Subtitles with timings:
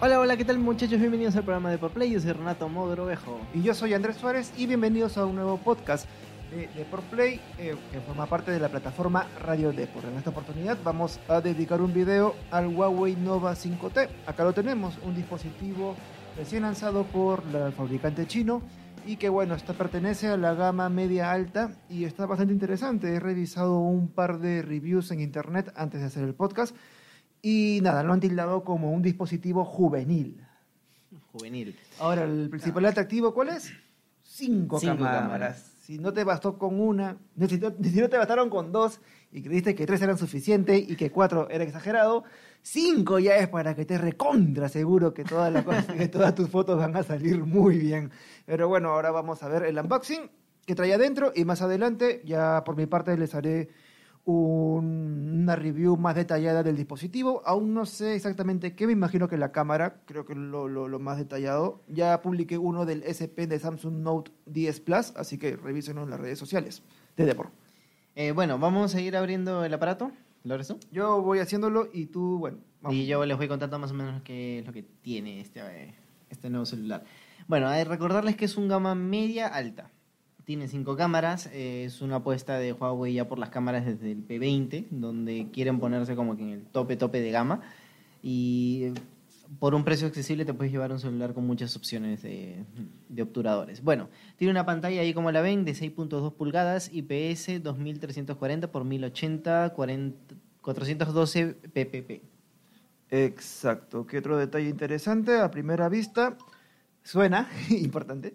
[0.00, 1.00] Hola, hola, ¿qué tal muchachos?
[1.00, 2.12] Bienvenidos al programa de Por Play.
[2.12, 3.40] Yo soy Renato Mogrovejo.
[3.52, 6.06] Y yo soy Andrés Suárez y bienvenidos a un nuevo podcast
[6.52, 10.04] de, de Por Play eh, que forma parte de la plataforma Radio Depor.
[10.04, 14.08] En esta oportunidad vamos a dedicar un video al Huawei Nova 5T.
[14.24, 15.96] Acá lo tenemos, un dispositivo
[16.36, 18.62] recién lanzado por el fabricante chino
[19.04, 23.12] y que bueno, esta pertenece a la gama media alta y está bastante interesante.
[23.12, 26.76] He revisado un par de reviews en internet antes de hacer el podcast
[27.42, 30.44] y nada, lo han tildado como un dispositivo juvenil.
[31.32, 31.76] Juvenil.
[32.00, 33.72] Ahora, el principal atractivo, ¿cuál es?
[34.22, 35.22] Cinco, Cinco cámaras.
[35.22, 35.72] cámaras.
[35.82, 37.16] Si no te bastó con una,
[37.48, 39.00] si no, si no te bastaron con dos
[39.32, 42.24] y creíste que tres eran suficientes y que cuatro era exagerado,
[42.60, 46.50] cinco ya es para que te recontra seguro que todas, las cosas, que todas tus
[46.50, 48.10] fotos van a salir muy bien.
[48.44, 50.30] Pero bueno, ahora vamos a ver el unboxing
[50.66, 53.70] que trae adentro y más adelante ya por mi parte les haré
[54.26, 57.42] un- una review más detallada del dispositivo.
[57.46, 60.98] Aún no sé exactamente qué, me imagino que la cámara, creo que lo, lo- lo
[60.98, 61.82] más detallado.
[61.88, 66.20] Ya publiqué uno del SP de Samsung Note 10 Plus, así que revísenlo en las
[66.20, 66.82] redes sociales
[67.16, 67.48] de Depor.
[68.14, 70.12] Eh, bueno, vamos a ir abriendo el aparato.
[70.44, 70.78] ¿Lo tú?
[70.92, 72.94] Yo voy haciéndolo y tú, bueno, vamos.
[72.96, 75.94] Y yo les voy contando más o menos qué es lo que tiene este, eh,
[76.28, 77.04] este nuevo celular.
[77.46, 79.90] Bueno, recordarles que es un gama media alta.
[80.48, 84.26] Tiene cinco cámaras, eh, es una apuesta de Huawei ya por las cámaras desde el
[84.26, 87.60] P20, donde quieren ponerse como que en el tope tope de gama.
[88.22, 88.94] Y eh,
[89.58, 92.64] por un precio accesible te puedes llevar un celular con muchas opciones de,
[93.20, 93.82] obturadores.
[93.84, 99.74] Bueno, tiene una pantalla ahí como la ven de 6.2 pulgadas, IPS 2340 por 1080,
[99.74, 102.22] 40 412 ppp.
[103.10, 104.06] Exacto.
[104.06, 105.38] ¿Qué otro detalle interesante?
[105.40, 106.38] A primera vista,
[107.02, 108.34] suena, importante.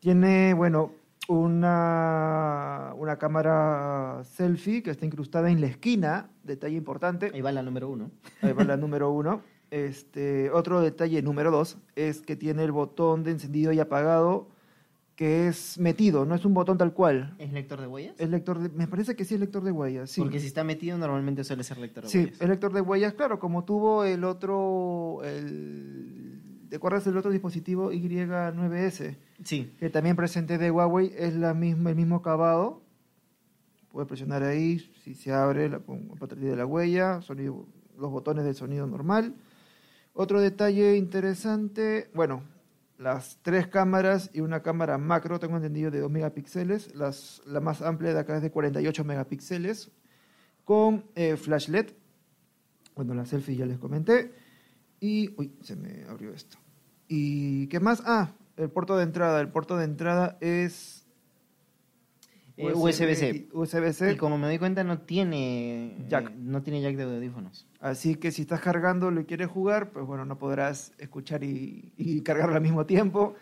[0.00, 0.92] Tiene, bueno,
[1.28, 7.30] una, una cámara selfie que está incrustada en la esquina, detalle importante.
[7.34, 8.10] Ahí va la número uno.
[8.42, 9.42] Ahí va la número uno.
[9.70, 14.48] Este, otro detalle número dos es que tiene el botón de encendido y apagado
[15.16, 17.34] que es metido, no es un botón tal cual.
[17.38, 18.14] ¿Es lector de huellas?
[18.18, 20.20] Es lector de, me parece que sí es lector de huellas, sí.
[20.20, 22.40] Porque si está metido normalmente suele ser lector de Sí, huellas.
[22.42, 26.05] el lector de huellas, claro, como tuvo el otro, el,
[26.68, 29.16] ¿te acuerdas del otro dispositivo Y9S?
[29.44, 29.72] Sí.
[29.78, 32.82] Que también presenté de Huawei, es la misma, el mismo acabado.
[33.90, 37.66] Puedes presionar ahí, si se abre la, a partir de la huella, sonido,
[37.96, 39.34] los botones del sonido normal.
[40.12, 42.42] Otro detalle interesante, bueno,
[42.98, 46.94] las tres cámaras y una cámara macro, tengo entendido, de 2 megapíxeles.
[46.94, 49.90] Las, la más amplia de acá es de 48 megapíxeles,
[50.64, 51.90] con eh, flash LED.
[52.94, 54.32] Bueno, la selfie ya les comenté.
[55.00, 56.58] Y, uy, se me abrió esto.
[57.08, 58.02] ¿Y qué más?
[58.06, 59.40] Ah, el puerto de entrada.
[59.40, 61.06] El puerto de entrada es...
[62.56, 63.48] Eh, USB-C.
[63.52, 64.12] USB-C.
[64.12, 66.30] Y como me doy cuenta no tiene Jack.
[66.30, 67.66] eh, no tiene jack de audífonos.
[67.80, 72.22] Así que si estás cargando y quieres jugar, pues bueno, no podrás escuchar y, y
[72.22, 73.34] cargar al mismo tiempo.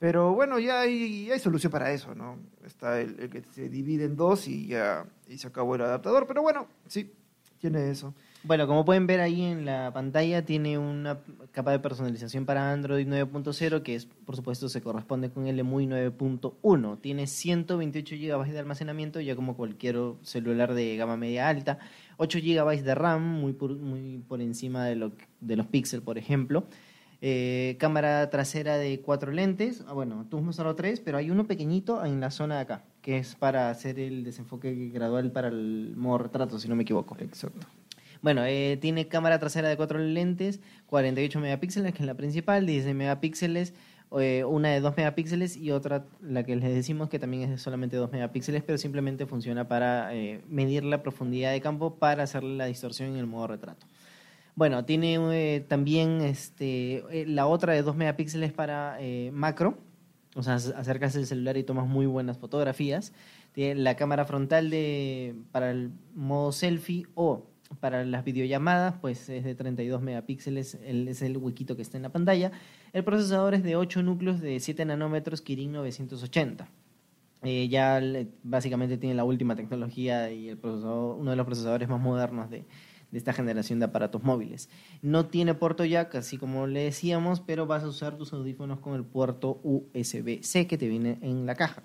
[0.00, 2.38] Pero bueno, ya hay, hay solución para eso, ¿no?
[2.64, 6.26] Está el, el que se divide en dos y ya y se acabó el adaptador.
[6.26, 7.14] Pero bueno, sí,
[7.60, 8.14] tiene eso.
[8.42, 11.18] Bueno, como pueden ver ahí en la pantalla, tiene una
[11.50, 15.86] capa de personalización para Android 9.0, que es, por supuesto, se corresponde con el EMUI
[15.86, 17.00] 9.1.
[17.00, 21.78] Tiene 128 GB de almacenamiento, ya como cualquier celular de gama media alta.
[22.18, 26.16] 8 GB de RAM, muy por, muy por encima de, lo, de los Pixel, por
[26.16, 26.66] ejemplo.
[27.22, 29.84] Eh, cámara trasera de cuatro lentes.
[29.88, 33.18] Ah, bueno, tú has tres, pero hay uno pequeñito en la zona de acá, que
[33.18, 37.16] es para hacer el desenfoque gradual para el modo retrato, si no me equivoco.
[37.20, 37.64] Exacto.
[38.20, 42.96] Bueno, eh, tiene cámara trasera de cuatro lentes, 48 megapíxeles, que es la principal, 16
[42.96, 43.74] megapíxeles,
[44.18, 47.58] eh, una de 2 megapíxeles y otra, la que les decimos que también es de
[47.58, 52.56] solamente 2 megapíxeles, pero simplemente funciona para eh, medir la profundidad de campo para hacerle
[52.56, 53.86] la distorsión en el modo retrato.
[54.56, 58.98] Bueno, tiene también este, la otra de 2 megapíxeles para
[59.30, 59.78] macro,
[60.36, 63.12] o sea, ac- acercas el celular y tomas muy buenas fotografías.
[63.52, 67.46] Tiene la cámara frontal de, para el modo selfie o
[67.80, 72.02] para las videollamadas, pues es de 32 megapíxeles, el- es el huequito que está en
[72.04, 72.52] la pantalla.
[72.92, 76.68] El procesador es de 8 núcleos de 7 nanómetros Kirin 980.
[77.42, 78.00] Eh, ya
[78.42, 82.64] básicamente tiene la última tecnología y el procesador, uno de los procesadores más modernos de,
[83.16, 84.68] de esta generación de aparatos móviles.
[85.00, 88.94] No tiene puerto jack, así como le decíamos, pero vas a usar tus audífonos con
[88.94, 91.82] el puerto USB-C que te viene en la caja.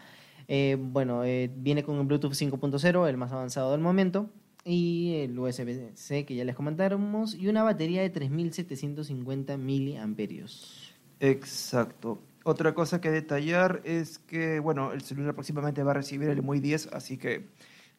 [0.50, 4.30] Eh, bueno, eh, viene con el Bluetooth 5.0, el más avanzado del momento,
[4.66, 10.94] y el USB-C que ya les comentamos, y una batería de 3750 miliamperios.
[11.22, 12.19] Exacto.
[12.44, 16.60] Otra cosa que detallar es que, bueno, el celular próximamente va a recibir el MUI
[16.60, 17.48] 10, así que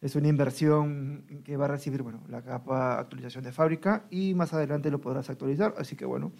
[0.03, 4.53] es una inversión que va a recibir, bueno, la capa actualización de fábrica y más
[4.53, 6.33] adelante lo podrás actualizar, así que bueno,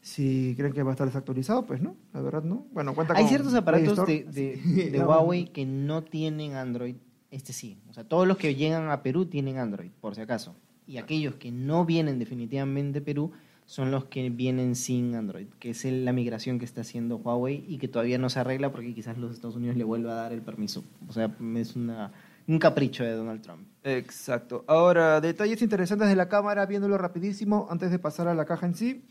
[0.00, 2.66] Si creen que va a estar desactualizado, pues no, la verdad no.
[2.72, 6.96] Bueno, cuenta Hay con ciertos aparatos de, Huawei que no tienen Android.
[7.30, 7.78] Este sí.
[7.88, 10.56] O sea, todos los que llegan a Perú tienen Android, por si acaso.
[10.86, 13.32] Y aquellos que no vienen definitivamente de Perú
[13.66, 17.78] son los que vienen sin Android, que es la migración que está haciendo Huawei y
[17.78, 20.42] que todavía no se arregla porque quizás los Estados Unidos le vuelva a dar el
[20.42, 20.84] permiso.
[21.08, 22.12] O sea, es una,
[22.46, 23.66] un capricho de Donald Trump.
[23.82, 24.64] Exacto.
[24.66, 28.74] Ahora, detalles interesantes de la cámara, viéndolo rapidísimo, antes de pasar a la caja en
[28.74, 29.04] sí.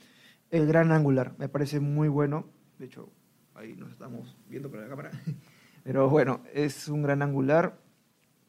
[0.51, 2.45] El gran angular, me parece muy bueno.
[2.77, 3.09] De hecho,
[3.56, 5.12] ahí nos estamos viendo por la cámara.
[5.83, 7.77] Pero bueno, es un gran angular.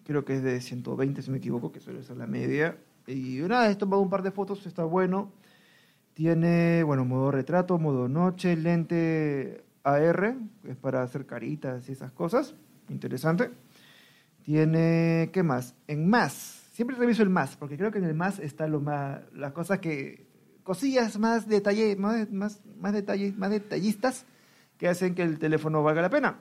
[0.04, 2.76] Creo que es de 120, si me equivoco, que suele ser la media.
[3.06, 5.32] Y nada, he tomado un par de fotos, está bueno.
[6.12, 12.12] Tiene, bueno, modo retrato, modo noche, lente AR, que es para hacer caritas y esas
[12.12, 12.54] cosas.
[12.88, 13.50] Interesante.
[14.44, 15.74] Tiene, ¿qué más?
[15.88, 16.32] En más,
[16.72, 19.78] siempre reviso el más, porque creo que en el más está lo más, las cosas
[19.78, 20.26] que,
[20.64, 24.26] cosillas más detalle, más, más, más detalles, más detallistas
[24.78, 26.40] que hacen que el teléfono valga la pena.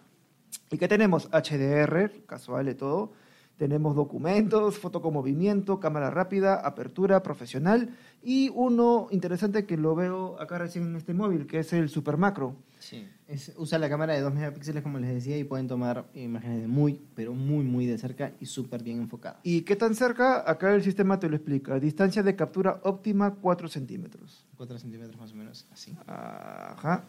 [0.71, 1.29] ¿Y qué tenemos?
[1.31, 3.13] HDR, casual de todo.
[3.57, 10.41] Tenemos documentos, foto con movimiento, cámara rápida, apertura profesional y uno interesante que lo veo
[10.41, 12.55] acá recién en este móvil, que es el Super Macro.
[12.79, 13.07] Sí.
[13.55, 16.99] usa la cámara de 2 megapíxeles, como les decía, y pueden tomar imágenes de muy,
[17.15, 19.39] pero muy, muy de cerca y súper bien enfocadas.
[19.43, 20.49] ¿Y qué tan cerca?
[20.49, 21.79] Acá el sistema te lo explica.
[21.79, 24.45] Distancia de captura óptima 4 centímetros.
[24.57, 25.95] 4 centímetros más o menos, así.
[26.07, 27.05] Ajá.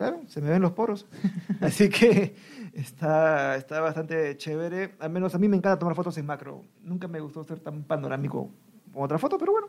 [0.00, 1.06] Claro, se me ven los poros.
[1.60, 2.34] Así que
[2.72, 4.94] está, está bastante chévere.
[4.98, 6.64] Al menos a mí me encanta tomar fotos en macro.
[6.82, 8.50] Nunca me gustó ser tan panorámico
[8.94, 9.68] como otra foto, pero bueno.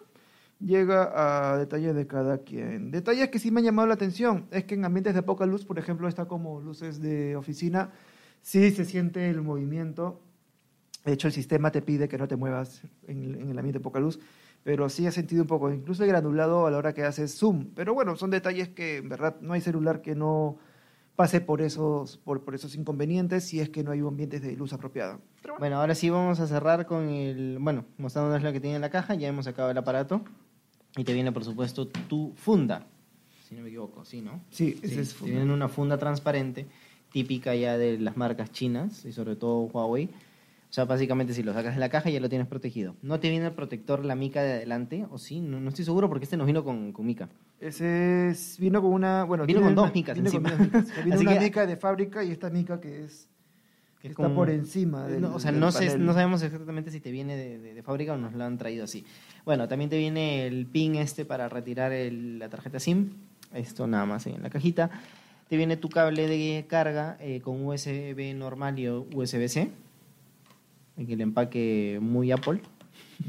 [0.61, 2.91] Llega a detalles de cada quien.
[2.91, 4.47] Detalles que sí me han llamado la atención.
[4.51, 7.91] Es que en ambientes de poca luz, por ejemplo, está como luces de oficina,
[8.41, 10.21] sí se siente el movimiento.
[11.03, 13.79] De hecho, el sistema te pide que no te muevas en el, en el ambiente
[13.79, 14.17] de poca luz,
[14.63, 17.67] pero sí he sentido un poco, incluso el granulado a la hora que haces zoom.
[17.75, 20.57] Pero bueno, son detalles que en verdad no hay celular que no
[21.15, 24.73] pase por esos, por, por esos inconvenientes si es que no hay ambientes de luz
[24.73, 25.19] apropiada.
[25.41, 28.75] Pero bueno, Bueno, ahora sí vamos a cerrar con el, bueno, mostrándonos lo que tiene
[28.77, 30.21] en la caja, ya hemos sacado el aparato
[30.95, 32.85] y te viene por supuesto tu funda,
[33.47, 34.41] si no me equivoco, sí, ¿no?
[34.49, 35.35] sí, Sí, es te funda.
[35.37, 36.65] viene una funda transparente,
[37.11, 40.09] típica ya de las marcas chinas y sobre todo Huawei.
[40.71, 42.95] O sea, básicamente si lo sacas de la caja ya lo tienes protegido.
[43.01, 46.07] No te viene el protector la mica de adelante, o sí, no, no estoy seguro
[46.07, 47.27] porque este nos vino con, con mica.
[47.59, 50.85] Ese es- vino con una, bueno, Vino con dos micas vino con dos micas.
[51.03, 53.27] Vino Así una que- mica de fábrica y esta mica que es
[54.01, 56.41] Que es está como- por encima del, No, o sea, del no, sé, no sabemos
[56.41, 59.03] exactamente si te viene de, de- de fábrica o nos lo han traído así.
[59.43, 63.09] Bueno, también te viene el pin este para retirar el- la tarjeta SIM.
[63.53, 64.89] Esto nada más en la cajita.
[65.49, 69.69] Te viene tu cable de carga eh, con USB normal y USB-C.
[70.97, 72.61] En el empaque muy Apple.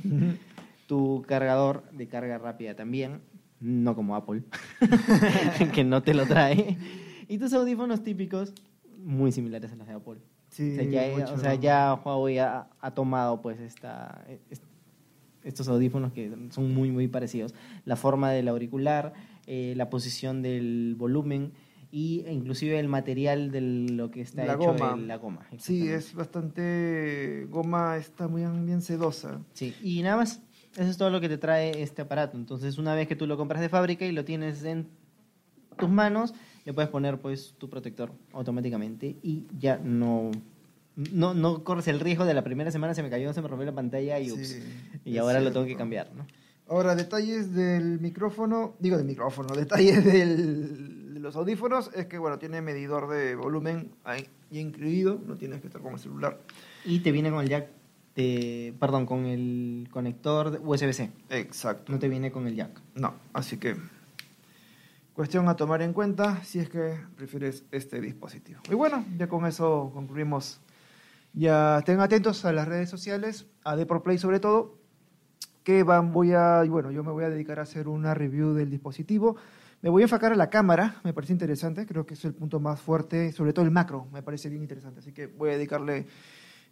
[0.87, 3.20] tu cargador de carga rápida también.
[3.61, 4.43] No como Apple.
[5.75, 6.76] que no te lo trae.
[7.29, 8.53] Y tus audífonos típicos,
[8.99, 10.19] muy similares a los de Apple.
[10.49, 11.35] Sí, O sea, ya, mucho.
[11.35, 14.65] o sea, ya Huawei ha, ha tomado pues esta, est-
[15.44, 17.55] estos audífonos que son muy muy parecidos.
[17.87, 19.15] La forma del auricular,
[19.46, 21.53] eh, la posición del volumen
[21.93, 24.94] y inclusive el material de lo que está La hecho goma.
[24.94, 25.46] en la goma.
[25.58, 29.41] Sí, es bastante goma, está muy bien sedosa.
[29.53, 30.41] Sí, y nada más.
[30.75, 32.39] Eso es todo lo que te trae este aparato.
[32.39, 34.89] Entonces, una vez que tú lo compras de fábrica y lo tienes en
[35.79, 36.32] tus manos,
[36.65, 40.31] le puedes poner pues tu protector automáticamente y ya no
[40.96, 43.67] no, no corres el riesgo de la primera semana se me cayó, se me rompió
[43.67, 44.46] la pantalla y ups.
[44.49, 44.63] Sí,
[45.05, 46.27] y ahora lo tengo que cambiar, ¿no?
[46.69, 52.38] Ahora, detalles del micrófono, digo del micrófono, detalles del- de los audífonos, es que bueno,
[52.38, 56.38] tiene medidor de volumen ahí incluido, no tienes que estar con el celular.
[56.84, 57.69] Y te viene con el jack
[58.17, 61.10] de, perdón, con el conector USB-C.
[61.31, 61.93] Exacto.
[61.93, 62.82] No te viene con el jack.
[62.94, 63.76] No, así que
[65.14, 68.60] cuestión a tomar en cuenta si es que prefieres este dispositivo.
[68.70, 70.60] Y bueno, ya con eso concluimos.
[71.34, 74.76] Ya estén atentos a las redes sociales, a Play sobre todo,
[75.64, 78.69] que van, voy a, bueno, yo me voy a dedicar a hacer una review del
[78.70, 79.36] dispositivo.
[79.82, 82.60] Me voy a enfocar a la cámara, me parece interesante, creo que es el punto
[82.60, 86.06] más fuerte, sobre todo el macro, me parece bien interesante, así que voy a dedicarle,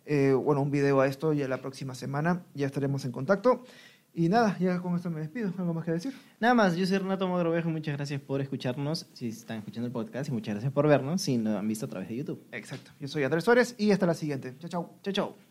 [0.07, 3.65] eh, bueno, un video a esto ya la próxima semana, ya estaremos en contacto.
[4.13, 6.13] Y nada, ya con esto me despido, ¿algo más que decir?
[6.41, 9.93] Nada más, yo soy Renato Mogrovejo y muchas gracias por escucharnos, si están escuchando el
[9.93, 12.45] podcast, y muchas gracias por vernos, si lo han visto a través de YouTube.
[12.53, 14.55] Exacto, yo soy Andrés Suárez y hasta la siguiente.
[14.59, 14.95] Chao, chao.
[15.03, 15.50] Chau, chau.